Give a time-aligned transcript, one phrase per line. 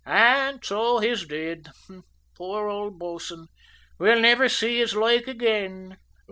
[0.03, 1.69] An' so he's d'id!
[2.35, 3.49] Poor old bo'sun!
[3.99, 5.95] we'll nivver see his loike ag'in."